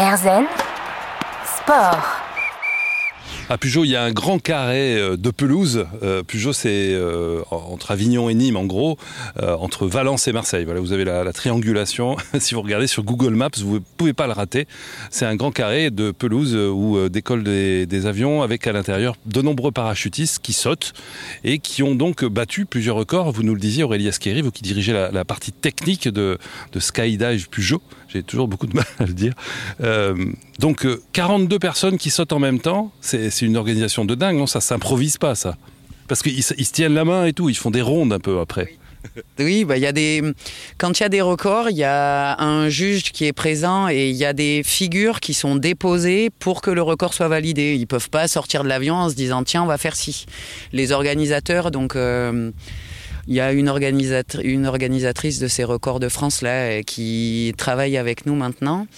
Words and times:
Erzen 0.00 0.48
Sport. 1.44 2.19
À 3.48 3.58
Peugeot, 3.58 3.84
il 3.84 3.90
y 3.90 3.96
a 3.96 4.02
un 4.02 4.12
grand 4.12 4.38
carré 4.38 4.96
euh, 4.96 5.16
de 5.16 5.30
pelouse. 5.30 5.86
Euh, 6.02 6.22
Peugeot, 6.22 6.52
c'est 6.52 6.92
euh, 6.92 7.42
entre 7.50 7.90
Avignon 7.90 8.30
et 8.30 8.34
Nîmes, 8.34 8.56
en 8.56 8.64
gros, 8.64 8.96
entre 9.40 9.86
Valence 9.86 10.28
et 10.28 10.32
Marseille. 10.32 10.64
Voilà, 10.64 10.80
vous 10.80 10.92
avez 10.92 11.04
la, 11.04 11.32
triangulation. 11.32 12.16
si 12.38 12.54
vous 12.54 12.62
regardez 12.62 12.86
sur 12.86 13.02
Google 13.02 13.34
Maps, 13.34 13.50
vous 13.58 13.74
ne 13.74 13.84
pouvez 13.96 14.12
pas 14.12 14.26
le 14.26 14.32
rater. 14.32 14.66
C'est 15.10 15.26
un 15.26 15.36
grand 15.36 15.50
carré 15.50 15.90
de 15.90 16.10
pelouse 16.10 16.54
où 16.54 17.08
décollent 17.08 17.42
des, 17.42 18.06
avions 18.06 18.42
avec 18.42 18.66
à 18.66 18.72
l'intérieur 18.72 19.16
de 19.26 19.42
nombreux 19.42 19.72
parachutistes 19.72 20.38
qui 20.42 20.52
sautent 20.52 20.92
et 21.44 21.58
qui 21.58 21.82
ont 21.82 21.94
donc 21.94 22.24
battu 22.24 22.66
plusieurs 22.66 22.96
records. 22.96 23.32
Vous 23.32 23.42
nous 23.42 23.54
le 23.54 23.60
disiez, 23.60 23.82
Aurélie 23.82 24.08
Asqueri, 24.08 24.42
vous 24.42 24.50
qui 24.50 24.62
dirigez 24.62 24.92
la, 24.92 25.24
partie 25.24 25.52
technique 25.52 26.08
de, 26.08 26.38
de 26.72 26.80
Skydive 26.80 27.48
Peugeot. 27.50 27.82
J'ai 28.08 28.22
toujours 28.22 28.48
beaucoup 28.48 28.66
de 28.66 28.74
mal 28.76 28.86
à 28.98 29.06
le 29.06 29.12
dire. 29.12 29.34
donc, 30.58 30.86
42 31.12 31.58
personnes 31.58 31.98
qui 31.98 32.10
sautent 32.10 32.32
en 32.32 32.38
même 32.38 32.60
temps, 32.60 32.92
c'est 33.10 33.46
une 33.46 33.56
organisation 33.56 34.04
de 34.04 34.14
dingue, 34.14 34.36
non 34.36 34.46
Ça 34.46 34.60
s'improvise 34.60 35.18
pas, 35.18 35.34
ça. 35.34 35.56
Parce 36.08 36.22
qu'ils 36.22 36.42
se 36.42 36.54
tiennent 36.72 36.94
la 36.94 37.04
main 37.04 37.26
et 37.26 37.32
tout, 37.32 37.48
ils 37.48 37.56
font 37.56 37.70
des 37.70 37.82
rondes 37.82 38.12
un 38.12 38.18
peu 38.18 38.40
après. 38.40 38.74
Oui, 39.38 39.64
bah, 39.64 39.78
y 39.78 39.86
a 39.86 39.92
des... 39.92 40.22
quand 40.76 40.98
il 40.98 41.02
y 41.02 41.06
a 41.06 41.08
des 41.08 41.22
records, 41.22 41.70
il 41.70 41.76
y 41.76 41.84
a 41.84 42.38
un 42.40 42.68
juge 42.68 43.12
qui 43.12 43.24
est 43.24 43.32
présent 43.32 43.88
et 43.88 44.10
il 44.10 44.16
y 44.16 44.24
a 44.24 44.32
des 44.32 44.62
figures 44.64 45.20
qui 45.20 45.34
sont 45.34 45.56
déposées 45.56 46.30
pour 46.30 46.60
que 46.60 46.70
le 46.70 46.82
record 46.82 47.14
soit 47.14 47.28
validé. 47.28 47.76
Ils 47.78 47.86
peuvent 47.86 48.10
pas 48.10 48.28
sortir 48.28 48.62
de 48.62 48.68
l'avion 48.68 48.96
en 48.96 49.08
se 49.08 49.14
disant 49.14 49.42
tiens, 49.42 49.62
on 49.62 49.66
va 49.66 49.78
faire 49.78 49.96
ci. 49.96 50.26
Les 50.72 50.92
organisateurs, 50.92 51.70
donc. 51.70 51.96
Euh, 51.96 52.50
il 53.28 53.34
y 53.34 53.40
a 53.40 53.52
une, 53.52 53.72
une 54.42 54.66
organisatrice 54.66 55.38
de 55.38 55.46
ces 55.46 55.62
records 55.62 56.00
de 56.00 56.08
France 56.08 56.42
là 56.42 56.82
qui 56.82 57.52
travaille 57.56 57.96
avec 57.96 58.26
nous 58.26 58.34
maintenant 58.34 58.88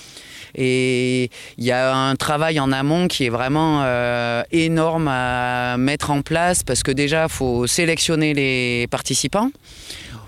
et 0.55 1.31
il 1.59 1.65
y 1.65 1.73
a 1.73 1.95
un 1.95 2.17
travail 2.17 2.61
en 2.61 2.73
amont 2.73 3.09
qui 3.09 3.27
est 3.27 3.31
vraiment 3.31 3.83
euh, 3.85 4.43
énorme 4.51 5.09
à 5.09 5.77
mettre 5.79 6.11
en 6.11 6.23
place 6.23 6.63
parce 6.63 6.83
que 6.83 6.91
déjà, 6.91 7.25
il 7.25 7.33
faut 7.33 7.67
sélectionner 7.67 8.35
les 8.35 8.87
participants 8.91 9.51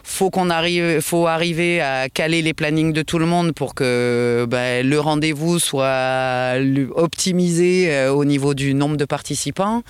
faut 0.07 0.31
qu'on 0.31 0.51
arrive, 0.51 1.01
faut 1.01 1.27
arriver 1.27 1.81
à 1.81 2.09
caler 2.09 2.43
les 2.43 2.53
plannings 2.55 2.93
de 2.93 3.03
tout 3.03 3.19
le 3.19 3.27
monde 3.27 3.53
pour 3.53 3.75
que 3.75 4.47
ben, 4.49 4.87
le 4.87 5.01
rendez-vous 5.01 5.59
soit 5.59 6.55
optimisé 6.95 7.91
euh, 7.91 8.13
au 8.13 8.25
niveau 8.25 8.55
du 8.55 8.75
nombre 8.75 8.97
de 8.97 9.07
participants. 9.07 9.83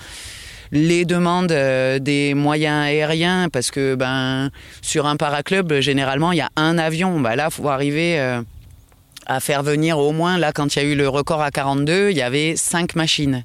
Les 0.71 1.05
demandes 1.05 1.51
euh, 1.51 1.99
des 1.99 2.33
moyens 2.33 2.85
aériens, 2.87 3.49
parce 3.51 3.69
que 3.69 3.95
ben 3.95 4.49
sur 4.81 5.05
un 5.05 5.15
paraclub, 5.15 5.73
généralement 5.79 6.31
il 6.31 6.39
y 6.39 6.41
a 6.41 6.49
un 6.55 6.77
avion. 6.77 7.19
Ben, 7.19 7.35
là, 7.35 7.49
faut 7.49 7.67
arriver 7.67 8.17
à 9.25 9.39
faire 9.39 9.63
venir 9.63 9.97
au 9.97 10.11
moins, 10.11 10.37
là, 10.37 10.51
quand 10.51 10.75
il 10.75 10.81
y 10.81 10.85
a 10.85 10.85
eu 10.85 10.95
le 10.95 11.07
record 11.09 11.41
à 11.41 11.51
42, 11.51 12.11
il 12.11 12.17
y 12.17 12.21
avait 12.21 12.55
5 12.55 12.95
machines. 12.95 13.43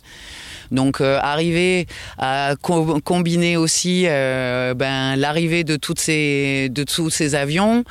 Donc 0.71 1.01
euh, 1.01 1.19
arriver 1.21 1.87
à 2.19 2.55
combiner 2.61 3.57
aussi 3.57 4.05
euh, 4.07 4.75
ben, 4.75 5.17
l'arrivée 5.17 5.65
de, 5.65 5.75
de 5.75 6.85
tous 6.85 7.11
ces 7.11 7.35
avions 7.35 7.85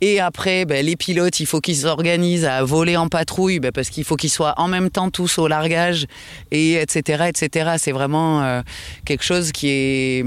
et 0.00 0.20
après 0.20 0.64
ben, 0.64 0.84
les 0.84 0.96
pilotes, 0.96 1.40
il 1.40 1.46
faut 1.46 1.60
qu'ils 1.60 1.76
s'organisent 1.76 2.44
à 2.44 2.62
voler 2.62 2.96
en 2.96 3.08
patrouille 3.08 3.60
ben, 3.60 3.72
parce 3.72 3.88
qu'il 3.88 4.04
faut 4.04 4.16
qu'ils 4.16 4.30
soient 4.30 4.54
en 4.58 4.68
même 4.68 4.90
temps 4.90 5.10
tous 5.10 5.38
au 5.38 5.48
largage 5.48 6.06
et 6.50 6.74
etc. 6.74 7.24
etc. 7.28 7.70
C'est 7.78 7.92
vraiment 7.92 8.42
euh, 8.42 8.60
quelque 9.04 9.24
chose 9.24 9.52
qui 9.52 9.68
est... 9.68 10.24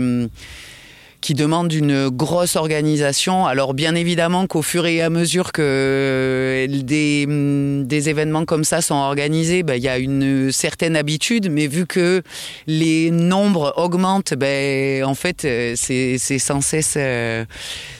Qui 1.21 1.35
demande 1.35 1.71
une 1.71 2.09
grosse 2.09 2.55
organisation. 2.55 3.45
Alors 3.45 3.75
bien 3.75 3.93
évidemment 3.93 4.47
qu'au 4.47 4.63
fur 4.63 4.87
et 4.87 5.01
à 5.01 5.11
mesure 5.11 5.51
que 5.51 6.65
des, 6.67 7.27
des 7.85 8.09
événements 8.09 8.45
comme 8.45 8.63
ça 8.63 8.81
sont 8.81 8.95
organisés, 8.95 9.61
ben, 9.61 9.75
il 9.75 9.83
y 9.83 9.87
a 9.87 9.99
une 9.99 10.51
certaine 10.51 10.95
habitude, 10.95 11.51
mais 11.51 11.67
vu 11.67 11.85
que 11.85 12.23
les 12.65 13.11
nombres 13.11 13.73
augmentent, 13.77 14.33
ben, 14.33 15.03
en 15.03 15.13
fait 15.13 15.47
c'est 15.75 16.17
sans 16.39 16.61
cesse, 16.61 16.95
euh, 16.97 17.45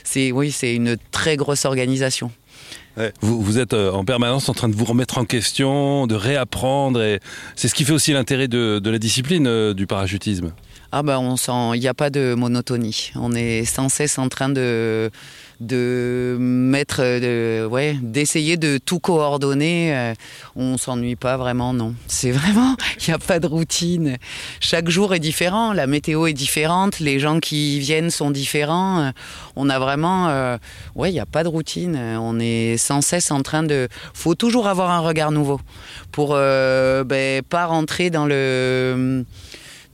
c'est 0.03 0.31
oui, 0.31 0.51
c'est 0.51 0.73
une 0.73 0.97
très 1.11 1.37
grosse 1.37 1.65
organisation. 1.65 2.31
Vous, 3.21 3.57
êtes 3.57 3.73
euh, 3.73 3.91
en 3.91 4.03
permanence 4.03 4.49
en 4.49 4.53
train 4.53 4.67
de 4.67 4.75
vous 4.75 4.85
remettre 4.85 5.17
en 5.17 5.25
question, 5.25 6.07
de 6.07 6.15
réapprendre, 6.15 7.01
et 7.01 7.19
c'est 7.55 7.67
ce 7.67 7.73
qui 7.73 7.85
fait 7.85 7.93
aussi 7.93 8.11
l'intérêt 8.11 8.47
de, 8.47 8.81
la 8.83 8.99
discipline 8.99 9.47
euh, 9.47 9.73
du 9.73 9.87
parachutisme. 9.87 10.51
Ah 10.91 11.03
ben 11.03 11.17
on 11.19 11.73
il 11.73 11.79
n'y 11.79 11.87
a 11.87 11.93
pas 11.93 12.09
de 12.09 12.33
monotonie. 12.33 13.11
On 13.15 13.33
est 13.33 13.63
sans 13.63 13.87
cesse 13.87 14.19
en 14.19 14.27
train 14.27 14.49
de 14.49 15.09
de 15.61 16.37
mettre, 16.39 17.01
de, 17.01 17.65
ouais, 17.65 17.95
d'essayer 18.01 18.57
de 18.57 18.79
tout 18.79 18.99
coordonner. 18.99 19.95
Euh, 19.95 20.13
on 20.55 20.77
s'ennuie 20.77 21.15
pas 21.15 21.37
vraiment, 21.37 21.73
non. 21.73 21.93
C'est 22.07 22.31
vraiment, 22.31 22.75
il 22.99 23.09
n'y 23.09 23.13
a 23.13 23.19
pas 23.19 23.39
de 23.39 23.47
routine. 23.47 24.17
Chaque 24.59 24.89
jour 24.89 25.13
est 25.13 25.19
différent, 25.19 25.71
la 25.71 25.87
météo 25.87 26.25
est 26.25 26.33
différente, 26.33 26.99
les 26.99 27.19
gens 27.19 27.39
qui 27.39 27.79
viennent 27.79 28.09
sont 28.09 28.31
différents. 28.31 29.11
On 29.55 29.69
a 29.69 29.77
vraiment, 29.77 30.29
euh, 30.29 30.57
ouais, 30.95 31.11
il 31.11 31.13
n'y 31.13 31.19
a 31.19 31.25
pas 31.25 31.43
de 31.43 31.47
routine. 31.47 31.95
On 32.19 32.39
est 32.39 32.77
sans 32.77 33.01
cesse 33.01 33.31
en 33.31 33.41
train 33.41 33.63
de, 33.63 33.87
faut 34.13 34.35
toujours 34.35 34.67
avoir 34.67 34.89
un 34.89 34.99
regard 34.99 35.31
nouveau 35.31 35.61
pour 36.11 36.31
euh, 36.33 37.03
ben, 37.03 37.43
pas 37.43 37.67
rentrer 37.67 38.09
dans 38.09 38.25
le 38.25 39.23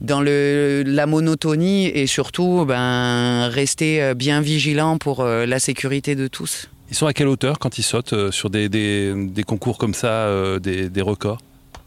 dans 0.00 0.20
la 0.22 1.06
monotonie 1.06 1.86
et 1.86 2.06
surtout 2.06 2.64
ben, 2.66 3.48
rester 3.48 4.02
euh, 4.02 4.14
bien 4.14 4.40
vigilant 4.40 4.98
pour 4.98 5.20
euh, 5.20 5.46
la 5.46 5.58
sécurité 5.58 6.14
de 6.14 6.28
tous. 6.28 6.68
Ils 6.90 6.96
sont 6.96 7.06
à 7.06 7.12
quelle 7.12 7.28
hauteur 7.28 7.58
quand 7.58 7.78
ils 7.78 7.82
sautent 7.82 8.12
euh, 8.12 8.30
sur 8.30 8.48
des, 8.48 8.68
des, 8.68 9.12
des 9.14 9.42
concours 9.42 9.76
comme 9.76 9.94
ça, 9.94 10.30
des, 10.60 10.88
des 10.88 11.02
records? 11.02 11.38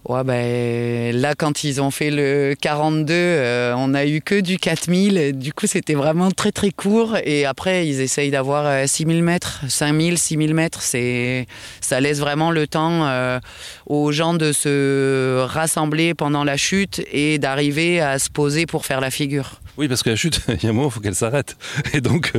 Ouais, 0.09 0.23
ben, 0.23 1.15
là, 1.15 1.35
quand 1.35 1.63
ils 1.63 1.79
ont 1.79 1.91
fait 1.91 2.09
le 2.09 2.55
42, 2.59 3.13
euh, 3.13 3.73
on 3.77 3.93
a 3.93 4.07
eu 4.07 4.19
que 4.19 4.39
du 4.41 4.57
4000. 4.57 5.37
Du 5.37 5.53
coup, 5.53 5.67
c'était 5.67 5.93
vraiment 5.93 6.31
très, 6.31 6.51
très 6.51 6.71
court. 6.71 7.17
Et 7.23 7.45
après, 7.45 7.87
ils 7.87 8.01
essayent 8.01 8.31
d'avoir 8.31 8.89
6000 8.89 9.17
euh, 9.17 9.21
mètres, 9.21 9.61
5000, 9.67 10.17
6000 10.17 10.55
mètres. 10.55 10.81
C'est, 10.81 11.45
ça 11.81 11.99
laisse 11.99 12.17
vraiment 12.17 12.49
le 12.49 12.65
temps 12.65 13.05
euh, 13.05 13.39
aux 13.85 14.11
gens 14.11 14.33
de 14.33 14.51
se 14.51 15.45
rassembler 15.45 16.15
pendant 16.15 16.43
la 16.43 16.57
chute 16.57 17.03
et 17.11 17.37
d'arriver 17.37 18.01
à 18.01 18.17
se 18.17 18.31
poser 18.31 18.65
pour 18.65 18.87
faire 18.87 19.01
la 19.01 19.11
figure. 19.11 19.61
Oui, 19.77 19.87
parce 19.87 20.01
que 20.01 20.09
la 20.09 20.15
chute, 20.15 20.41
il 20.47 20.63
y 20.63 20.65
a 20.65 20.71
un 20.71 20.73
moment, 20.73 20.87
il 20.87 20.91
faut 20.91 20.99
qu'elle 20.99 21.13
s'arrête. 21.13 21.55
Et 21.93 22.01
donc, 22.01 22.33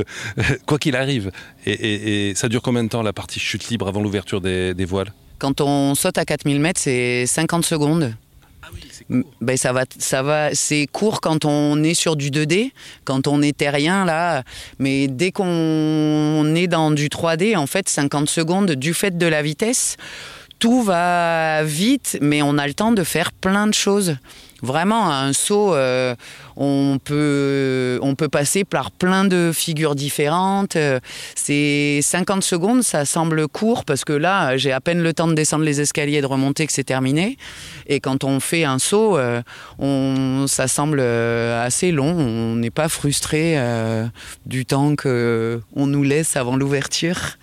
quoi 0.67 0.81
qu'il 0.81 0.97
arrive, 0.97 1.31
et, 1.65 2.33
ça 2.35 2.49
dure 2.49 2.61
combien 2.61 2.83
de 2.83 2.89
temps 2.89 3.03
la 3.03 3.13
partie 3.13 3.39
chute 3.39 3.69
libre 3.69 3.87
avant 3.87 4.01
l'ouverture 4.01 4.41
des 4.41 4.85
voiles? 4.85 5.13
Quand 5.43 5.61
on 5.61 5.97
saute 5.97 6.19
à 6.19 6.25
4000 6.25 6.61
mètres, 6.61 6.81
c'est 6.81 7.27
50 7.27 7.65
secondes. 7.65 8.15
Ah 8.63 8.69
oui, 8.73 8.81
c'est 8.93 9.05
court. 9.05 9.25
Ben, 9.41 9.57
ça 9.57 9.73
va, 9.73 9.83
ça 9.99 10.23
va, 10.23 10.55
c'est 10.55 10.87
court 10.87 11.21
quand 11.21 11.45
on 11.45 11.83
est 11.83 11.95
sur 11.95 12.15
du 12.15 12.31
2D, 12.31 12.71
quand 13.05 13.27
on 13.27 13.43
est 13.43 13.57
terrien 13.57 14.05
là, 14.05 14.45
mais 14.79 15.09
dès 15.09 15.33
qu'on 15.33 16.55
est 16.55 16.69
dans 16.69 16.93
du 16.93 17.09
3D, 17.09 17.57
en 17.57 17.67
fait, 17.67 17.89
50 17.89 18.29
secondes 18.29 18.71
du 18.71 18.95
fait 18.95 19.19
de 19.19 19.27
la 19.27 19.43
vitesse, 19.43 19.97
tout 20.61 20.85
va 20.85 21.65
vite, 21.65 22.19
mais 22.21 22.41
on 22.41 22.57
a 22.57 22.69
le 22.69 22.75
temps 22.75 22.93
de 22.93 23.03
faire 23.03 23.33
plein 23.33 23.67
de 23.67 23.75
choses. 23.75 24.15
Vraiment, 24.63 25.11
un 25.11 25.33
saut, 25.33 25.75
euh, 25.75 26.15
on, 26.57 26.99
peut, 27.03 27.99
on 28.01 28.15
peut 28.15 28.29
passer 28.29 28.63
par 28.63 28.93
plein 28.93 29.25
de 29.25 29.51
figures 29.53 29.97
différentes. 29.97 30.77
C'est 31.35 31.99
50 32.01 32.45
secondes, 32.45 32.83
ça 32.83 33.05
semble 33.05 33.49
court 33.49 33.85
parce 33.85 34.05
que 34.05 34.13
là, 34.13 34.57
j'ai 34.57 34.71
à 34.71 34.81
peine 34.81 35.03
le 35.03 35.13
temps 35.13 35.27
de 35.27 35.35
descendre 35.35 35.65
les 35.65 35.81
escaliers 35.81 36.19
et 36.19 36.21
de 36.21 36.27
remonter 36.27 36.67
que 36.67 36.73
c'est 36.73 36.85
terminé. 36.85 37.39
Et 37.89 37.99
quand 37.99 38.23
on 38.23 38.39
fait 38.39 38.63
un 38.63 38.79
saut, 38.79 39.19
euh, 39.19 39.43
on, 39.81 40.47
ça 40.47 40.69
semble 40.69 41.01
euh, 41.01 41.67
assez 41.67 41.91
long. 41.91 42.15
On 42.17 42.55
n'est 42.55 42.71
pas 42.71 42.89
frustré 42.89 43.59
du 44.47 44.65
temps 44.65 44.95
qu'on 44.95 45.87
nous 45.87 46.03
laisse 46.05 46.37
avant 46.37 46.57
l'ouverture. 46.57 47.37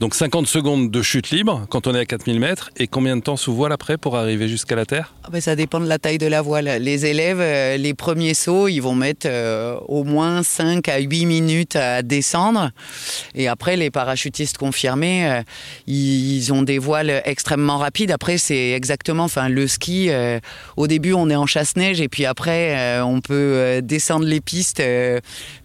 Donc 0.00 0.14
50 0.14 0.46
secondes 0.46 0.92
de 0.92 1.02
chute 1.02 1.30
libre 1.30 1.66
quand 1.70 1.88
on 1.88 1.94
est 1.94 1.98
à 1.98 2.04
4000 2.04 2.38
mètres 2.38 2.70
et 2.76 2.86
combien 2.86 3.16
de 3.16 3.20
temps 3.20 3.36
sous 3.36 3.52
voile 3.52 3.72
après 3.72 3.96
pour 3.96 4.16
arriver 4.16 4.46
jusqu'à 4.46 4.76
la 4.76 4.86
Terre? 4.86 5.12
Ah 5.24 5.28
ben 5.32 5.40
Ça 5.40 5.56
dépend 5.56 5.80
de 5.80 5.88
la 5.88 5.98
taille 5.98 6.18
de 6.18 6.26
la 6.28 6.40
voile. 6.40 6.70
Les 6.80 7.04
élèves, 7.04 7.40
euh, 7.40 7.76
les 7.76 7.94
premiers 7.94 8.34
sauts, 8.34 8.68
ils 8.68 8.78
vont 8.78 8.94
mettre 8.94 9.26
euh, 9.28 9.76
au 9.88 10.04
moins 10.04 10.44
5 10.44 10.88
à 10.88 10.98
8 11.00 11.26
minutes 11.26 11.74
à 11.74 12.02
descendre. 12.02 12.70
Et 13.34 13.48
après, 13.48 13.74
les 13.74 13.90
parachutistes 13.90 14.56
confirmés, 14.56 15.28
euh, 15.28 15.42
ils 15.88 16.52
ont 16.52 16.62
des 16.62 16.78
voiles 16.78 17.20
extrêmement 17.24 17.78
rapides. 17.78 18.12
Après, 18.12 18.38
c'est 18.38 18.70
exactement, 18.70 19.24
enfin 19.24 19.48
le 19.48 19.66
ski, 19.66 20.10
au 20.76 20.86
début 20.86 21.12
on 21.12 21.28
est 21.28 21.36
en 21.36 21.46
chasse-neige 21.46 22.00
et 22.00 22.08
puis 22.08 22.24
après 22.24 23.00
on 23.00 23.20
peut 23.20 23.80
descendre 23.82 24.26
les 24.26 24.40
pistes 24.40 24.82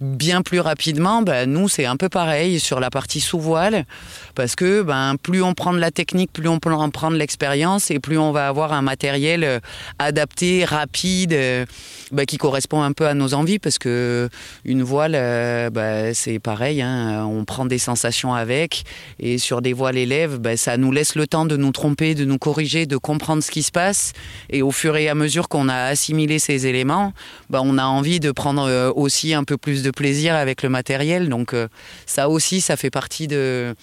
bien 0.02 0.42
plus 0.42 0.60
rapidement. 0.60 1.22
Ben, 1.22 1.50
nous, 1.50 1.68
c'est 1.70 1.86
un 1.86 1.98
peu 1.98 2.10
pareil 2.10 2.60
sur 2.60 2.80
la 2.80 2.90
partie 2.90 3.20
sous 3.20 3.40
voile. 3.40 3.86
Parce 4.36 4.56
que 4.56 4.82
ben, 4.82 5.16
plus 5.22 5.42
on 5.42 5.54
prend 5.54 5.74
de 5.74 5.80
la 5.80 5.92
technique, 5.92 6.32
plus 6.32 6.48
on 6.48 6.60
prend 6.60 7.12
de 7.12 7.16
l'expérience 7.16 7.92
et 7.92 8.00
plus 8.00 8.18
on 8.18 8.32
va 8.32 8.48
avoir 8.48 8.74
un 8.74 8.82
matériel 8.82 9.44
euh, 9.44 9.60
adapté, 10.00 10.66
rapide, 10.66 11.34
euh, 11.34 11.66
ben, 12.12 12.26
qui 12.26 12.38
correspond 12.38 12.82
un 12.82 12.92
peu 12.92 13.08
à 13.08 13.14
nos 13.14 13.34
envies 13.34 13.60
parce 13.60 13.78
que 13.78 14.30
une 14.66 14.84
voile, 14.84 15.14
ben, 15.72 16.14
c'est 16.14 16.40
pareil, 16.40 16.82
hein, 16.82 17.26
on 17.26 17.46
prend 17.46 17.66
des 17.66 17.78
sensations 17.78 18.34
avec 18.34 18.84
et 19.20 19.38
sur 19.38 19.62
des 19.62 19.74
voiles 19.74 19.98
élèves, 19.98 20.38
ben, 20.38 20.58
ça 20.58 20.78
nous 20.78 20.92
laisse 20.92 21.16
le 21.16 21.28
temps 21.28 21.46
de 21.46 21.58
nous 21.58 21.72
tromper, 21.72 22.16
de 22.16 22.26
nous 22.26 22.38
corriger, 22.38 22.86
de 22.86 22.98
comprendre 22.98 23.44
ce 23.44 23.52
qui 23.52 23.64
se 23.64 23.72
passe 23.72 24.14
et 24.50 24.62
au 24.62 24.72
fur 24.72 24.96
et 24.96 25.10
à 25.10 25.16
mesure 25.16 25.50
qu'on 25.50 25.70
a 25.70 25.86
assimilé 25.86 26.40
ces 26.40 26.68
éléments, 26.68 27.14
on 27.52 27.78
a 27.78 27.86
envie 27.86 28.20
de 28.20 28.32
prendre 28.32 28.94
aussi 28.96 29.34
un 29.34 29.44
peu 29.44 29.58
plus 29.58 29.84
de 29.84 29.92
plaisir 29.92 30.36
avec 30.36 30.64
le 30.64 30.70
matériel. 30.70 31.30
Donc 31.30 31.56
ça 32.06 32.30
aussi, 32.30 32.62
ça 32.62 32.78
fait 32.78 32.90
partie 32.90 33.28
de, 33.28 33.76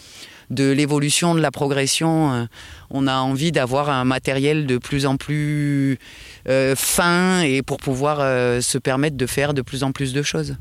de 0.50 0.70
l'évolution, 0.70 1.34
de 1.34 1.40
la 1.40 1.50
progression. 1.50 2.32
Euh, 2.32 2.44
on 2.90 3.06
a 3.06 3.16
envie 3.16 3.52
d'avoir 3.52 3.88
un 3.88 4.04
matériel 4.04 4.66
de 4.66 4.78
plus 4.78 5.06
en 5.06 5.16
plus 5.16 5.98
euh, 6.48 6.74
fin 6.76 7.40
et 7.42 7.62
pour 7.62 7.78
pouvoir 7.78 8.18
euh, 8.20 8.60
se 8.60 8.78
permettre 8.78 9.16
de 9.16 9.26
faire 9.26 9.54
de 9.54 9.62
plus 9.62 9.84
en 9.84 9.92
plus 9.92 10.12
de 10.12 10.22
choses. 10.22 10.56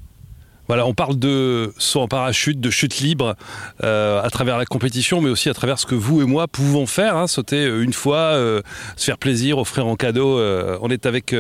Voilà, 0.69 0.86
on 0.86 0.94
parle 0.94 1.18
de 1.18 1.74
saut 1.80 2.01
en 2.01 2.07
parachute, 2.07 2.60
de 2.60 2.69
chute 2.69 3.00
libre 3.00 3.36
euh, 3.83 4.21
à 4.21 4.30
travers 4.30 4.56
la 4.56 4.66
compétition, 4.66 5.19
mais 5.19 5.31
aussi 5.31 5.50
à 5.50 5.56
travers 5.56 5.80
ce 5.80 5.88
que 5.88 5.95
vous 5.95 6.21
et 6.21 6.25
moi 6.25 6.48
pouvons 6.48 6.86
faire, 6.86 7.18
hein, 7.18 7.25
sauter 7.25 7.66
une 7.66 7.92
fois, 7.92 8.18
euh, 8.18 8.62
se 8.95 9.06
faire 9.06 9.18
plaisir, 9.18 9.57
offrir 9.57 9.88
en 9.88 9.95
cadeau. 9.95 10.38
Euh, 10.38 10.77
on 10.83 10.92
est 10.92 11.07
avec 11.07 11.36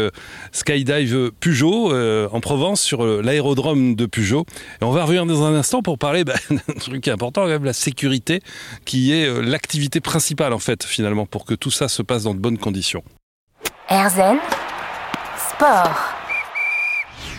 Skydive 0.51 1.29
Peugeot 1.39 1.93
en 1.93 2.39
Provence 2.39 2.81
sur 2.81 3.05
l'aérodrome 3.05 3.93
de 3.93 4.07
Peugeot. 4.07 4.47
Et 4.81 4.83
on 4.83 4.89
va 4.89 5.03
revenir 5.03 5.27
dans 5.27 5.43
un 5.43 5.53
instant 5.53 5.83
pour 5.83 5.99
parler 5.99 6.23
bah, 6.23 6.33
d'un 6.49 6.73
truc 6.79 7.03
qui 7.03 7.11
est 7.11 7.13
important, 7.13 7.45
la 7.45 7.73
sécurité, 7.73 8.41
qui 8.83 9.13
est 9.13 9.31
l'activité 9.43 9.99
principale 9.99 10.53
en 10.53 10.59
fait 10.59 10.83
finalement 10.83 11.27
pour 11.27 11.45
que 11.45 11.53
tout 11.53 11.69
ça 11.69 11.87
se 11.87 12.01
passe 12.01 12.23
dans 12.23 12.33
de 12.33 12.39
bonnes 12.39 12.57
conditions. 12.57 13.03
Erzen 13.91 14.39
Sport. 15.51 16.18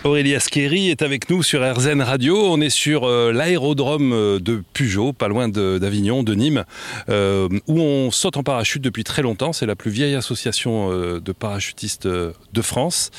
Aurélie 0.02 0.34
Asqueri 0.34 0.88
est 0.88 1.02
avec 1.02 1.28
nous 1.28 1.42
sur 1.42 1.60
RZN 1.60 2.00
Radio. 2.00 2.36
On 2.36 2.60
est 2.60 2.70
sur 2.70 3.04
euh, 3.04 3.32
l'aérodrome 3.32 4.12
euh, 4.12 4.38
de 4.38 4.62
Pujot, 4.72 5.12
pas 5.12 5.28
loin 5.28 5.48
d'Avignon, 5.48 6.22
de, 6.22 6.34
Nîmes, 6.34 6.64
euh, 7.10 7.48
où 7.66 7.80
on 7.80 8.10
saute 8.10 8.38
en 8.38 8.42
parachute 8.42 8.82
depuis 8.82 9.04
très 9.04 9.20
longtemps. 9.22 9.52
C'est 9.52 9.66
la 9.66 9.76
plus 9.76 9.90
vieille 9.90 10.14
association 10.14 10.90
de 10.90 11.32
parachutistes 11.32 12.08
de 12.08 12.62
France. 12.62 13.10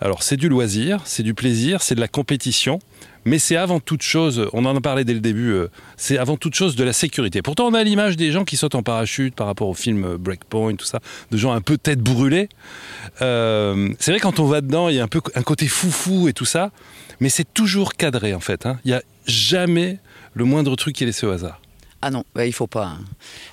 Alors 0.00 0.22
c'est 0.22 0.36
du 0.36 0.48
loisir, 0.48 1.00
c'est 1.04 1.22
du 1.22 1.34
plaisir, 1.34 1.82
c'est 1.82 1.94
de 1.94 2.00
la 2.00 2.08
compétition 2.08 2.78
mais 3.28 3.38
c'est 3.38 3.56
avant 3.56 3.78
toute 3.78 4.02
chose, 4.02 4.48
on 4.52 4.64
en 4.64 4.74
a 4.74 4.80
parlé 4.80 5.04
dès 5.04 5.12
le 5.12 5.20
début, 5.20 5.52
euh, 5.52 5.68
c'est 5.96 6.16
avant 6.16 6.36
toute 6.36 6.54
chose 6.54 6.76
de 6.76 6.84
la 6.84 6.92
sécurité. 6.92 7.42
Pourtant, 7.42 7.66
on 7.66 7.74
a 7.74 7.84
l'image 7.84 8.16
des 8.16 8.32
gens 8.32 8.44
qui 8.44 8.56
sautent 8.56 8.74
en 8.74 8.82
parachute 8.82 9.34
par 9.34 9.46
rapport 9.46 9.68
au 9.68 9.74
film 9.74 10.04
euh, 10.04 10.18
Breakpoint, 10.18 10.76
tout 10.76 10.86
ça, 10.86 11.00
de 11.30 11.36
gens 11.36 11.52
un 11.52 11.60
peu 11.60 11.76
tête 11.76 12.00
brûlée. 12.00 12.48
Euh, 13.20 13.90
c'est 13.98 14.12
vrai, 14.12 14.20
quand 14.20 14.40
on 14.40 14.46
va 14.46 14.62
dedans, 14.62 14.88
il 14.88 14.96
y 14.96 15.00
a 15.00 15.04
un 15.04 15.08
peu 15.08 15.20
un 15.34 15.42
côté 15.42 15.68
foufou 15.68 16.28
et 16.28 16.32
tout 16.32 16.46
ça, 16.46 16.70
mais 17.20 17.28
c'est 17.28 17.52
toujours 17.52 17.94
cadré 17.94 18.34
en 18.34 18.40
fait. 18.40 18.64
Hein. 18.64 18.78
Il 18.84 18.88
n'y 18.88 18.94
a 18.94 19.02
jamais 19.26 19.98
le 20.32 20.44
moindre 20.44 20.74
truc 20.76 20.96
qui 20.96 21.04
est 21.04 21.06
laissé 21.06 21.26
au 21.26 21.30
hasard. 21.30 21.60
Ah 22.00 22.10
non, 22.10 22.22
bah, 22.32 22.46
il 22.46 22.52
faut 22.52 22.68
pas. 22.68 22.84
Hein. 22.84 22.98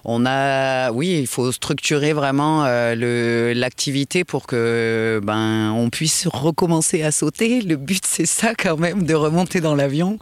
On 0.04 0.24
a, 0.28 0.92
oui, 0.92 1.18
il 1.20 1.26
faut 1.26 1.52
structurer 1.52 2.14
vraiment 2.14 2.64
euh, 2.66 3.56
l'activité 3.56 4.24
pour 4.24 4.46
que 4.46 5.20
ben 5.24 5.72
on 5.72 5.90
puisse 5.90 6.28
recommencer 6.28 7.02
à 7.02 7.10
sauter. 7.12 7.62
Le 7.62 7.76
but 7.76 8.04
c'est 8.08 8.28
ça 8.28 8.54
quand 8.54 8.78
même, 8.78 9.02
de 9.02 9.16
remonter 9.16 9.62
dans 9.62 9.74
l'avion. 9.74 10.20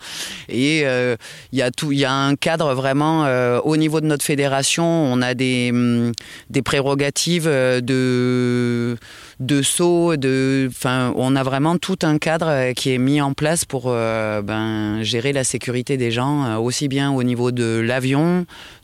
Et 0.48 0.84
euh, 0.86 1.18
il 1.52 1.60
y 1.60 1.62
a 1.62 1.70
tout, 1.70 1.92
il 1.92 2.00
y 2.00 2.06
a 2.06 2.14
un 2.14 2.36
cadre 2.36 2.74
vraiment 2.74 3.26
euh, 3.26 3.60
au 3.66 3.76
niveau 3.76 4.00
de 4.00 4.06
notre 4.06 4.24
fédération. 4.24 4.86
On 4.86 5.22
a 5.22 5.34
des 5.34 5.72
hum, 5.74 6.14
des 6.50 6.62
prérogatives 6.62 7.48
de 7.48 8.98
de 9.40 9.62
saut, 9.62 10.16
de, 10.16 10.70
enfin, 10.70 11.12
on 11.18 11.36
a 11.36 11.44
vraiment 11.44 11.78
tout 11.78 12.00
un 12.04 12.18
cadre 12.18 12.72
qui 12.74 12.94
est 12.94 12.98
mis 12.98 13.20
en 13.20 13.34
place 13.34 13.66
pour 13.66 13.92
ben, 13.92 15.00
gérer 15.02 15.34
la 15.34 15.44
sécurité 15.44 15.98
des 15.98 16.12
gens, 16.12 16.62
aussi 16.62 16.88
bien 16.88 17.12
au 17.12 17.24
niveau 17.24 17.52
de 17.52 17.82
l'avion, 17.84 18.13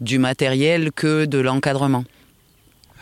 du 0.01 0.19
matériel 0.19 0.91
que 0.91 1.25
de 1.25 1.39
l'encadrement. 1.39 2.03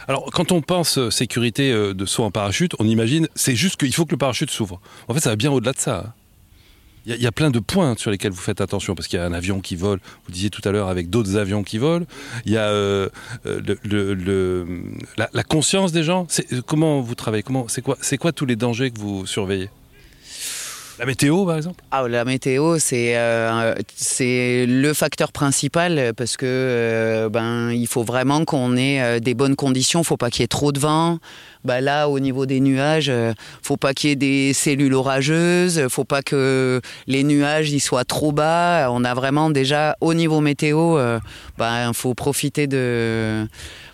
Alors, 0.07 0.29
quand 0.31 0.51
on 0.51 0.61
pense 0.61 1.09
sécurité 1.09 1.71
de 1.71 2.05
saut 2.05 2.23
en 2.23 2.31
parachute, 2.31 2.73
on 2.79 2.87
imagine, 2.87 3.27
c'est 3.35 3.55
juste 3.55 3.77
qu'il 3.77 3.93
faut 3.93 4.05
que 4.05 4.11
le 4.11 4.17
parachute 4.17 4.49
s'ouvre. 4.49 4.79
En 5.07 5.13
fait, 5.13 5.19
ça 5.19 5.31
va 5.31 5.35
bien 5.35 5.51
au-delà 5.51 5.73
de 5.73 5.79
ça. 5.79 6.03
Hein. 6.07 6.13
Il 7.07 7.15
y, 7.21 7.27
a 7.27 7.31
plein 7.31 7.51
de 7.51 7.59
points 7.59 7.95
sur 7.95 8.11
lesquels 8.11 8.33
vous 8.33 8.41
faites 8.41 8.59
attention, 8.59 8.93
parce 8.93 9.07
qu'il 9.07 9.17
y 9.17 9.21
a 9.21 9.25
un 9.25 9.31
avion 9.31 9.61
qui 9.61 9.77
vole, 9.77 10.01
vous 10.25 10.31
disiez 10.33 10.49
tout 10.49 10.61
à 10.65 10.71
l'heure, 10.73 10.89
avec 10.89 11.09
d'autres 11.09 11.37
avions 11.37 11.63
qui 11.63 11.77
volent. 11.77 12.05
Il 12.45 12.51
y 12.51 12.57
a 12.57 12.67
euh, 12.67 13.07
la, 15.15 15.43
conscience 15.43 15.93
des 15.93 16.03
gens. 16.03 16.27
Comment 16.65 16.99
vous 16.99 17.15
travaillez 17.15 17.45
C'est 18.01 18.17
quoi 18.17 18.31
tous 18.33 18.45
les 18.45 18.57
dangers 18.57 18.91
que 18.91 18.99
vous 18.99 19.25
surveillez? 19.25 19.69
La 20.99 21.05
météo, 21.05 21.45
par 21.45 21.57
exemple? 21.57 21.83
Ah, 21.91 22.07
La 22.07 22.25
météo, 22.25 22.79
c'est 22.79 23.15
euh, 23.17 23.75
c'est 23.95 24.65
le 24.67 24.93
facteur 24.93 25.31
principal 25.31 26.13
parce 26.15 26.37
que 26.37 26.45
euh, 26.47 27.29
ben 27.29 27.71
il 27.71 27.87
faut 27.87 28.03
vraiment 28.03 28.45
qu'on 28.45 28.75
ait 28.75 29.01
euh, 29.01 29.19
des 29.19 29.33
bonnes 29.33 29.55
conditions. 29.55 30.01
Il 30.01 30.05
faut 30.05 30.17
pas 30.17 30.29
qu'il 30.29 30.41
y 30.41 30.45
ait 30.45 30.47
trop 30.47 30.71
de 30.71 30.79
vent. 30.79 31.19
Bah 31.67 31.81
là, 31.81 32.07
au 32.07 32.19
niveau 32.19 32.45
des 32.45 32.61
nuages, 32.61 33.11
faut 33.61 33.75
pas 33.75 33.93
qu'il 33.93 34.09
y 34.09 34.13
ait 34.13 34.15
des 34.15 34.53
cellules 34.53 34.93
orageuses. 34.93 35.87
Faut 35.89 36.05
pas 36.05 36.21
que 36.21 36.79
les 37.07 37.25
nuages 37.25 37.71
y 37.71 37.81
soient 37.81 38.05
trop 38.05 38.31
bas. 38.31 38.89
On 38.91 39.03
a 39.03 39.13
vraiment 39.13 39.49
déjà 39.49 39.97
au 39.99 40.13
niveau 40.13 40.39
météo, 40.39 40.97
ben 41.57 41.91
faut 41.93 42.13
profiter 42.13 42.67
de 42.67 43.45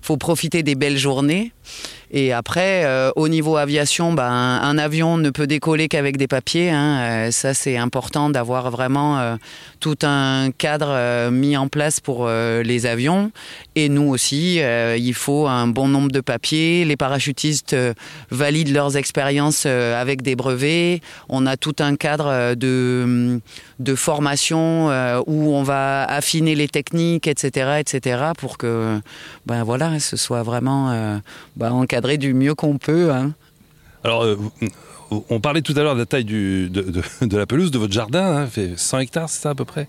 faut 0.03 0.17
profiter 0.17 0.63
des 0.63 0.75
belles 0.75 0.97
journées. 0.97 1.51
Et 2.15 2.31
après, 2.31 2.85
euh, 2.85 3.09
au 3.15 3.27
niveau 3.27 3.57
aviation, 3.57 4.13
ben, 4.13 4.29
un 4.29 4.77
avion 4.77 5.17
ne 5.17 5.31
peut 5.31 5.47
décoller 5.47 5.87
qu'avec 5.87 6.17
des 6.17 6.27
papiers. 6.27 6.69
Hein. 6.69 6.99
Euh, 6.99 7.31
ça, 7.31 7.55
c'est 7.55 7.75
important 7.75 8.29
d'avoir 8.29 8.69
vraiment 8.69 9.17
euh, 9.17 9.35
tout 9.79 9.97
un 10.03 10.51
cadre 10.51 11.31
mis 11.31 11.57
en 11.57 11.69
place 11.69 11.99
pour 11.99 12.29
les 12.29 12.85
avions. 12.85 13.31
Et 13.75 13.89
nous 13.89 14.09
aussi, 14.09 14.59
il 14.59 15.13
faut 15.13 15.47
un 15.47 15.67
bon 15.67 15.87
nombre 15.87 16.11
de 16.11 16.21
papiers. 16.21 16.85
Les 16.85 16.95
parachutistes 16.95 17.62
valident 18.31 18.73
leurs 18.73 18.97
expériences 18.97 19.65
avec 19.65 20.21
des 20.21 20.35
brevets. 20.35 21.01
On 21.29 21.45
a 21.45 21.57
tout 21.57 21.75
un 21.79 21.95
cadre 21.95 22.55
de, 22.55 23.39
de 23.79 23.95
formation 23.95 24.87
où 25.27 25.53
on 25.53 25.63
va 25.63 26.03
affiner 26.03 26.55
les 26.55 26.67
techniques, 26.67 27.27
etc., 27.27 27.79
etc., 27.79 28.23
pour 28.37 28.57
que, 28.57 28.99
ben 29.45 29.63
voilà, 29.63 29.99
ce 29.99 30.17
soit 30.17 30.43
vraiment 30.43 31.21
ben, 31.55 31.71
encadré 31.71 32.17
du 32.17 32.33
mieux 32.33 32.55
qu'on 32.55 32.77
peut. 32.77 33.11
Hein. 33.11 33.33
Alors, 34.03 34.23
euh, 34.23 34.37
on 35.29 35.39
parlait 35.39 35.61
tout 35.61 35.73
à 35.77 35.83
l'heure 35.83 35.93
de 35.93 35.99
la 35.99 36.05
taille 36.05 36.25
de, 36.25 37.01
la 37.31 37.45
pelouse 37.45 37.71
de 37.71 37.77
votre 37.77 37.93
jardin, 37.93 38.37
hein, 38.37 38.47
fait 38.47 38.77
100 38.77 38.99
hectares, 38.99 39.29
c'est 39.29 39.41
ça 39.41 39.51
à 39.51 39.55
peu 39.55 39.65
près. 39.65 39.87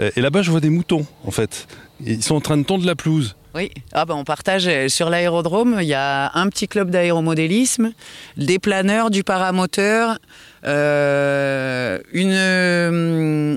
Euh, 0.00 0.10
et 0.16 0.20
là-bas, 0.20 0.42
je 0.42 0.50
vois 0.50 0.60
des 0.60 0.70
moutons, 0.70 1.06
en 1.24 1.30
fait. 1.30 1.68
Ils 2.04 2.22
sont 2.22 2.34
en 2.34 2.40
train 2.40 2.56
de 2.56 2.64
tondre 2.64 2.84
la 2.84 2.94
pelouse. 2.94 3.36
Oui, 3.54 3.70
ah 3.92 4.04
ben 4.04 4.16
on 4.16 4.24
partage 4.24 4.66
euh, 4.66 4.88
sur 4.88 5.10
l'aérodrome. 5.10 5.78
Il 5.80 5.86
y 5.86 5.94
a 5.94 6.32
un 6.34 6.48
petit 6.48 6.66
club 6.66 6.90
d'aéromodélisme, 6.90 7.92
des 8.36 8.58
planeurs, 8.58 9.10
du 9.10 9.22
paramoteur, 9.22 10.18
une, 10.64 12.34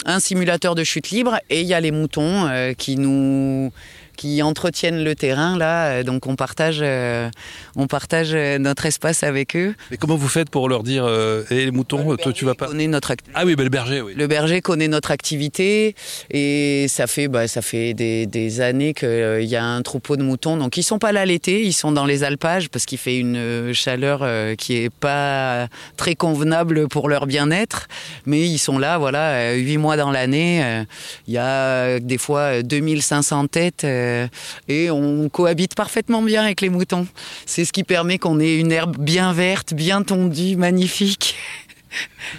un 0.06 0.20
simulateur 0.20 0.76
de 0.76 0.84
chute 0.84 1.10
libre, 1.10 1.40
et 1.50 1.62
il 1.62 1.68
y 1.68 1.74
a 1.74 1.80
les 1.80 1.90
moutons 1.92 2.48
qui 2.78 2.98
nous 2.98 3.72
qui 4.18 4.42
entretiennent 4.42 5.04
le 5.04 5.16
terrain 5.16 5.58
là. 5.58 5.88
Euh, 5.88 6.04
donc 6.04 6.28
on 6.28 6.36
partage, 6.36 6.80
euh, 6.82 7.30
on 7.76 7.88
partage 7.88 8.32
euh, 8.34 8.58
notre 8.58 8.86
espace 8.86 9.24
avec 9.24 9.56
eux. 9.56 9.76
Mais 9.92 9.98
comment 9.98 10.18
vous 10.18 10.28
faites 10.28 10.50
pour 10.50 10.68
leur 10.68 10.84
dire 10.84 11.08
et 11.52 11.66
les 11.66 11.72
moutons, 11.72 12.18
toi 12.18 12.34
tu 12.34 12.44
vas 12.44 12.56
pas 12.56 12.68
connaît 12.68 12.88
notre 12.88 13.14
Ah 13.34 13.46
oui, 13.46 13.56
le 13.56 13.70
berger, 13.70 14.02
oui. 14.02 14.14
Le 14.16 14.28
berger 14.28 14.62
connaît 14.62 14.88
notre 14.88 15.12
activité 15.12 15.96
et 16.32 16.88
ça 16.90 17.08
fait, 17.08 17.28
bah, 17.28 17.48
ça 17.48 17.62
fait 17.62 17.94
des, 17.94 18.26
des 18.26 18.60
années 18.60 18.94
qu'il 18.94 19.44
y 19.44 19.56
a 19.56 19.64
un 19.64 19.82
troupeau 19.84 20.18
de 20.18 20.24
moutons. 20.24 20.58
Donc 20.58 20.76
ils 20.78 20.84
sont 20.84 21.00
pas 21.00 21.12
là 21.12 21.26
l'été, 21.26 21.64
ils 21.64 21.74
sont 21.74 21.92
dans 21.92 22.06
les 22.06 22.24
alpages 22.24 22.70
parce 22.70 22.86
qu'il 22.86 22.98
fait 22.98 23.18
une 23.18 23.72
chaleur 23.74 24.26
qui 24.58 24.78
est 24.78 24.90
pas 24.90 25.68
très 25.96 26.16
convenable 26.16 26.88
pour 26.88 27.08
leur 27.08 27.28
bien-être. 27.28 27.88
Mais 28.26 28.42
ils 28.42 28.58
sont 28.58 28.80
là, 28.80 28.98
voilà, 28.98 29.54
huit 29.54 29.78
mois 29.78 29.96
dans 29.96 30.12
l'année. 30.12 30.84
Il 31.28 31.34
y 31.34 31.38
a 31.38 32.00
des 32.00 32.18
fois 32.18 32.64
2500 32.64 33.48
têtes 33.48 33.86
euh, 34.08 34.28
et 34.68 34.90
on 34.90 35.30
cohabite 35.30 35.76
parfaitement 35.76 36.22
bien 36.22 36.44
avec 36.44 36.62
les 36.62 36.70
moutons. 36.70 37.08
C'est 37.46 37.66
ce 37.66 37.74
qui 37.74 37.84
permet 37.84 38.18
qu'on 38.18 38.40
ait 38.40 38.56
une 38.56 38.72
herbe 38.72 38.98
bien 38.98 39.34
verte, 39.34 39.74
bien 39.74 40.04
tondue, 40.04 40.56
magnifique. 40.56 41.36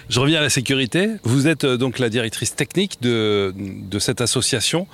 Je 0.09 0.19
reviens 0.19 0.39
à 0.39 0.41
la 0.43 0.49
sécurité. 0.49 1.09
Vous 1.23 1.47
êtes 1.47 1.63
euh, 1.63 1.75
donc 1.75 1.97
la 1.97 2.09
directrice 2.09 2.55
technique 2.55 3.01
de, 3.01 3.51
cette 3.97 4.21
association 4.21 4.87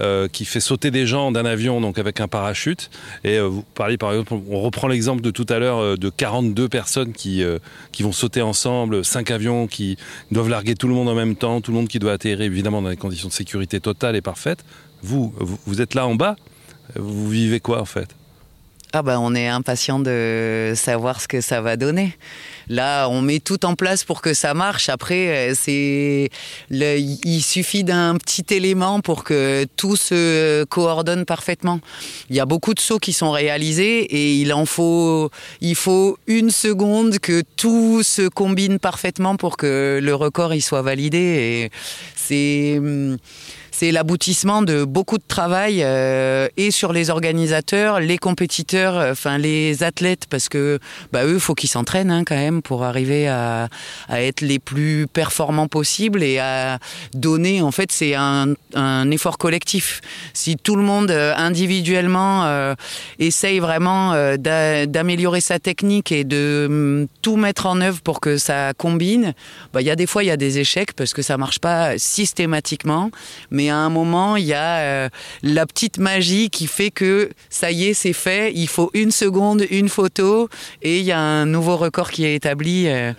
euh, 0.00 0.28
qui 0.28 0.44
fait 0.44 0.60
sauter 0.60 0.90
des 0.90 1.06
gens 1.06 1.32
d'un 1.32 1.46
avion 1.46 1.80
donc 1.80 1.98
avec 1.98 2.20
un 2.20 2.28
parachute. 2.28 2.90
Et 3.24 3.40
vous 3.40 3.64
parlez 3.74 3.96
par 3.96 4.12
exemple, 4.12 4.34
on 4.48 4.60
reprend 4.60 4.86
l'exemple 4.88 5.22
de 5.22 5.30
tout 5.30 5.46
à 5.48 5.58
l'heure 5.58 5.96
de 5.96 6.10
42 6.10 6.68
personnes 6.68 7.12
qui, 7.12 7.42
qui 7.90 8.02
vont 8.02 8.12
sauter 8.12 8.42
ensemble, 8.42 9.04
5 9.04 9.30
avions 9.30 9.66
qui 9.66 9.96
doivent 10.30 10.50
larguer 10.50 10.74
tout 10.74 10.88
le 10.88 10.94
monde 10.94 11.08
en 11.08 11.14
même 11.14 11.34
temps, 11.34 11.60
tout 11.60 11.70
le 11.72 11.78
monde 11.78 11.88
qui 11.88 11.98
doit 11.98 12.12
atterrir 12.12 12.42
évidemment 12.42 12.82
dans 12.82 12.90
des 12.90 12.96
conditions 12.96 13.28
de 13.28 13.32
sécurité 13.32 13.80
totale 13.80 14.14
et 14.14 14.20
parfaite. 14.20 14.64
Vous, 15.02 15.32
vous, 15.66 15.80
êtes 15.80 15.94
là 15.94 16.06
en 16.06 16.14
bas, 16.14 16.36
vous 16.96 17.28
vivez 17.28 17.60
quoi 17.60 17.80
en 17.80 17.84
fait? 17.84 18.08
Ah 18.94 19.00
bah 19.00 19.18
on 19.18 19.34
est 19.34 19.48
impatient 19.48 19.98
de 20.00 20.74
savoir 20.76 21.22
ce 21.22 21.26
que 21.26 21.40
ça 21.40 21.62
va 21.62 21.78
donner. 21.78 22.14
Là, 22.68 23.08
on 23.08 23.22
met 23.22 23.40
tout 23.40 23.64
en 23.64 23.74
place 23.74 24.04
pour 24.04 24.20
que 24.20 24.34
ça 24.34 24.52
marche. 24.52 24.90
Après, 24.90 25.50
euh, 25.50 25.54
c'est 25.58 26.28
il 26.70 27.40
suffit 27.40 27.84
d'un 27.84 28.16
petit 28.16 28.44
élément 28.54 29.00
pour 29.00 29.24
que 29.24 29.64
tout 29.78 29.96
se 29.96 30.64
coordonne 30.64 31.24
parfaitement. 31.24 31.80
Il 32.28 32.36
y 32.36 32.40
a 32.40 32.44
beaucoup 32.44 32.74
de 32.74 32.80
sauts 32.80 32.98
qui 32.98 33.14
sont 33.14 33.30
réalisés 33.30 34.00
et 34.02 34.34
il 34.34 34.52
en 34.52 34.66
faut 34.66 35.30
il 35.62 35.74
faut 35.74 36.18
une 36.26 36.50
seconde 36.50 37.18
que 37.18 37.42
tout 37.56 38.02
se 38.02 38.28
combine 38.28 38.78
parfaitement 38.78 39.36
pour 39.36 39.56
que 39.56 40.00
le 40.02 40.14
record 40.14 40.52
il 40.52 40.60
soit 40.60 40.82
validé 40.82 41.18
et 41.18 41.70
c'est 42.14 42.76
hum, 42.78 43.16
c'est 43.82 43.90
l'aboutissement 43.90 44.62
de 44.62 44.84
beaucoup 44.84 45.18
de 45.18 45.24
travail 45.26 45.82
euh, 45.82 46.46
et 46.56 46.70
sur 46.70 46.92
les 46.92 47.10
organisateurs, 47.10 47.98
les 47.98 48.16
compétiteurs, 48.16 48.96
euh, 48.96 49.10
enfin 49.10 49.38
les 49.38 49.82
athlètes, 49.82 50.26
parce 50.30 50.48
que 50.48 50.78
bah, 51.12 51.24
eux, 51.24 51.40
faut 51.40 51.56
qu'ils 51.56 51.68
s'entraînent 51.68 52.12
hein, 52.12 52.22
quand 52.24 52.36
même 52.36 52.62
pour 52.62 52.84
arriver 52.84 53.26
à, 53.26 53.68
être 54.08 54.40
les 54.40 54.60
plus 54.60 55.08
performants 55.12 55.66
possibles 55.66 56.22
et 56.22 56.38
à 56.38 56.78
donner. 57.12 57.60
En 57.60 57.72
fait, 57.72 57.90
c'est 57.90 58.14
un, 58.14 58.54
effort 59.10 59.36
collectif. 59.36 60.00
Si 60.32 60.56
tout 60.56 60.76
le 60.76 60.82
monde 60.84 61.10
euh, 61.10 61.34
individuellement 61.36 62.74
essaye 63.18 63.58
vraiment 63.58 64.14
d'améliorer 64.36 65.40
sa 65.40 65.58
technique 65.58 66.12
et 66.12 66.22
de 66.22 66.68
mm, 66.70 67.06
tout 67.20 67.36
mettre 67.36 67.66
en 67.66 67.80
œuvre 67.80 68.00
pour 68.00 68.20
que 68.20 68.36
ça 68.36 68.74
combine, 68.74 69.34
bah, 69.72 69.80
il 69.80 69.88
y 69.88 69.90
a 69.90 69.96
des 69.96 70.06
fois 70.06 70.22
il 70.22 70.28
y 70.28 70.30
a 70.30 70.36
des 70.36 70.60
échecs 70.60 70.92
parce 70.92 71.12
que 71.14 71.22
ça 71.22 71.36
marche 71.36 71.58
pas 71.58 71.98
systématiquement, 71.98 73.10
mais 73.50 73.71
à 73.72 73.78
un 73.78 73.90
moment, 73.90 74.36
il 74.36 74.44
y 74.44 74.54
a 74.54 74.78
euh, 74.78 75.08
la 75.42 75.66
petite 75.66 75.98
magie 75.98 76.50
qui 76.50 76.66
fait 76.66 76.90
que 76.90 77.30
ça 77.50 77.70
y 77.70 77.86
est, 77.86 77.94
c'est 77.94 78.12
fait. 78.12 78.52
Il 78.54 78.68
faut 78.68 78.90
une 78.94 79.10
seconde, 79.10 79.64
une 79.70 79.88
photo, 79.88 80.48
et 80.82 80.98
il 80.98 81.04
y 81.04 81.12
a 81.12 81.18
un 81.18 81.46
nouveau 81.46 81.76
record 81.76 82.10
qui 82.10 82.24
est 82.24 82.34
établi. 82.34 82.88
Euh, 82.88 83.12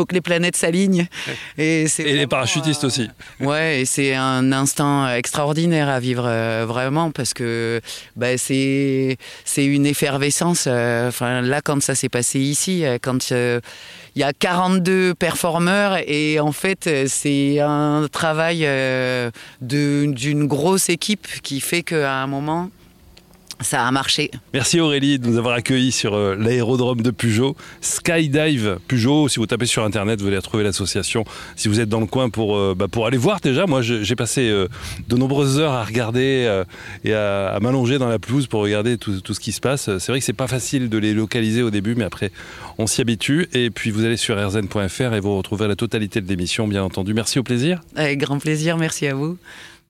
faut 0.00 0.06
que 0.06 0.14
les 0.14 0.22
planètes 0.22 0.56
s'alignent. 0.56 1.06
Et, 1.58 1.86
les 1.98 2.26
parachutistes 2.26 2.84
aussi. 2.84 3.10
Euh, 3.40 3.44
ouais, 3.44 3.80
et 3.80 3.84
c'est 3.84 4.14
un 4.14 4.50
instant 4.50 5.06
extraordinaire 5.08 5.90
à 5.90 6.00
vivre 6.00 6.22
vraiment 6.64 7.10
parce 7.10 7.34
que 7.34 7.80
bah, 8.16 8.38
c'est 8.38 9.18
c'est 9.44 9.66
une 9.66 9.84
effervescence. 9.84 10.66
Enfin 10.66 11.42
là, 11.42 11.60
quand 11.60 11.82
ça 11.82 11.94
s'est 11.94 12.08
passé 12.08 12.38
ici, 12.38 12.84
quand 13.02 13.30
il 14.16 14.20
y 14.20 14.24
a 14.24 14.32
42 14.32 15.14
performeurs 15.14 15.98
et 16.06 16.40
en 16.40 16.52
fait 16.52 16.88
c'est 17.06 17.60
un 17.60 18.06
travail 18.10 18.62
euh, 18.64 19.30
d'une 19.60 20.46
grosse 20.46 20.88
équipe 20.88 21.26
qui 21.42 21.60
fait 21.60 21.82
qu'à 21.82 22.14
un 22.14 22.26
moment 22.26 22.70
ça 23.60 23.86
a 23.86 23.90
marché. 23.90 24.30
Merci 24.54 24.80
Aurélie 24.80 25.18
de 25.18 25.26
nous 25.26 25.38
avoir 25.38 25.54
accueillis 25.54 25.92
sur 25.92 26.14
euh, 26.14 26.34
l'aérodrome 26.36 27.02
de 27.02 27.10
Peugeot. 27.10 27.56
Skydive 27.80 28.78
Peugeot, 28.88 29.28
si 29.28 29.38
vous 29.38 29.46
tapez 29.46 29.66
sur 29.66 29.84
internet, 29.84 30.20
vous 30.20 30.28
allez 30.28 30.36
retrouver 30.36 30.64
l'association. 30.64 31.24
Si 31.56 31.68
vous 31.68 31.80
êtes 31.80 31.88
dans 31.88 32.00
le 32.00 32.06
coin 32.06 32.30
pour, 32.30 32.56
euh, 32.56 32.74
bah, 32.76 32.86
pour 32.90 33.06
aller 33.06 33.18
voir 33.18 33.40
déjà, 33.40 33.66
moi 33.66 33.82
j'ai 33.82 34.16
passé 34.16 34.48
euh, 34.48 34.68
de 35.08 35.16
nombreuses 35.16 35.58
heures 35.58 35.72
à 35.72 35.84
regarder 35.84 36.64
et 37.04 37.12
à, 37.12 37.58
m'allonger 37.60 37.98
dans 37.98 38.08
la 38.08 38.18
pelouse 38.18 38.46
pour 38.46 38.62
regarder 38.62 38.96
tout, 38.96 39.20
tout 39.20 39.34
ce 39.34 39.40
qui 39.40 39.52
se 39.52 39.60
passe. 39.60 39.96
C'est 39.98 40.12
vrai 40.12 40.20
que 40.20 40.24
c'est 40.24 40.32
pas 40.32 40.48
facile 40.48 40.88
de 40.88 40.98
les 40.98 41.12
localiser 41.12 41.62
au 41.62 41.70
début, 41.70 41.94
mais 41.94 42.04
après 42.04 42.32
on 42.78 42.86
s'y 42.86 43.00
habitue. 43.00 43.48
Et 43.52 43.70
puis 43.70 43.90
vous 43.90 44.04
allez 44.04 44.16
sur 44.16 44.36
rzn.fr 44.36 45.14
et 45.14 45.20
vous 45.20 45.36
retrouverez 45.36 45.68
la 45.68 45.76
totalité 45.76 46.20
de 46.20 46.28
l'émission, 46.28 46.66
bien 46.66 46.82
entendu. 46.82 47.14
Merci 47.14 47.38
au 47.38 47.42
plaisir. 47.42 47.80
Avec 47.94 48.18
grand 48.18 48.38
plaisir, 48.38 48.76
merci 48.78 49.06
à 49.06 49.14
vous. 49.14 49.36